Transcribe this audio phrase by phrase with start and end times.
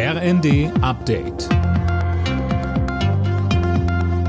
[0.00, 1.48] RND Update.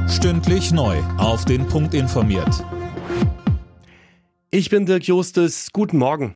[0.09, 0.97] Stündlich neu.
[1.19, 2.65] Auf den Punkt informiert.
[4.49, 5.67] Ich bin Dirk Justes.
[5.71, 6.33] Guten Morgen.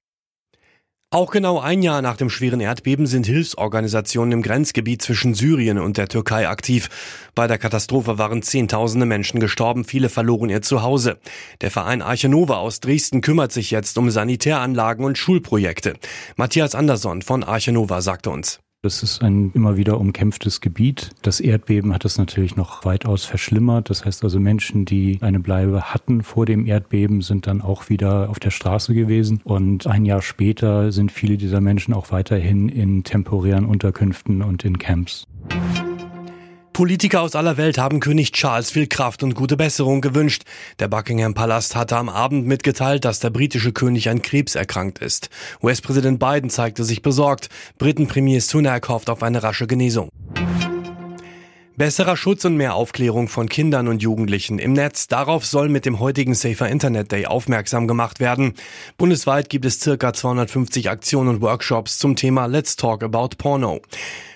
[1.09, 5.97] Auch genau ein Jahr nach dem schweren Erdbeben sind Hilfsorganisationen im Grenzgebiet zwischen Syrien und
[5.97, 6.89] der Türkei aktiv.
[7.33, 11.17] Bei der Katastrophe waren Zehntausende Menschen gestorben, viele verloren ihr Zuhause.
[11.61, 15.95] Der Verein Arche Nova aus Dresden kümmert sich jetzt um Sanitäranlagen und Schulprojekte.
[16.35, 18.59] Matthias Andersson von Arche Nova sagte uns.
[18.85, 21.11] Das ist ein immer wieder umkämpftes Gebiet.
[21.21, 23.89] Das Erdbeben hat es natürlich noch weitaus verschlimmert.
[23.89, 28.29] Das heißt also Menschen, die eine Bleibe hatten vor dem Erdbeben, sind dann auch wieder
[28.29, 29.39] auf der Straße gewesen.
[29.45, 34.77] Und ein Jahr später sind viele dieser Menschen auch weiterhin in temporären Unterkünften und in
[34.77, 35.23] Camps.
[36.73, 40.41] Politiker aus aller Welt haben König Charles viel Kraft und gute Besserung gewünscht.
[40.79, 45.29] Der Buckingham Palast hatte am Abend mitgeteilt, dass der britische König an Krebs erkrankt ist.
[45.61, 47.49] US-Präsident Biden zeigte sich besorgt.
[47.77, 50.09] Britenpremier Sunak hofft auf eine rasche Genesung.
[51.75, 55.07] Besserer Schutz und mehr Aufklärung von Kindern und Jugendlichen im Netz.
[55.07, 58.53] Darauf soll mit dem heutigen Safer Internet Day aufmerksam gemacht werden.
[58.97, 63.81] Bundesweit gibt es circa 250 Aktionen und Workshops zum Thema Let's Talk About Porno.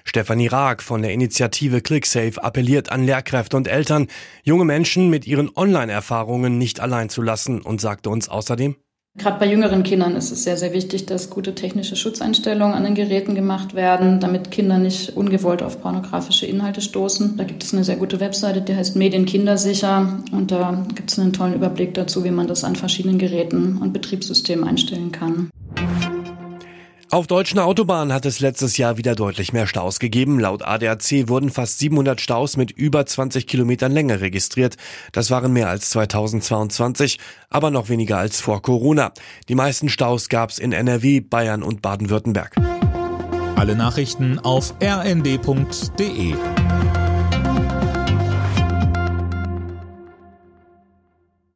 [0.04, 4.08] Stefanie Raag von der Initiative ClickSafe appelliert an Lehrkräfte und Eltern,
[4.44, 8.78] junge Menschen mit ihren Online-Erfahrungen nicht allein zu lassen und sagte uns außerdem,
[9.18, 12.94] Gerade bei jüngeren Kindern ist es sehr, sehr wichtig, dass gute technische Schutzeinstellungen an den
[12.94, 17.36] Geräten gemacht werden, damit Kinder nicht ungewollt auf pornografische Inhalte stoßen.
[17.36, 21.34] Da gibt es eine sehr gute Webseite, die heißt Medienkindersicher und da gibt es einen
[21.34, 25.50] tollen Überblick dazu, wie man das an verschiedenen Geräten und Betriebssystemen einstellen kann.
[27.10, 30.42] Auf deutschen Autobahnen hat es letztes Jahr wieder deutlich mehr Staus gegeben.
[30.42, 34.76] Laut ADAC wurden fast 700 Staus mit über 20 Kilometern Länge registriert.
[35.14, 37.18] Das waren mehr als 2022,
[37.50, 39.14] aber noch weniger als vor Corona.
[39.48, 42.56] Die meisten Staus gab es in NRW, Bayern und Baden-Württemberg.
[43.56, 46.36] Alle Nachrichten auf rnd.de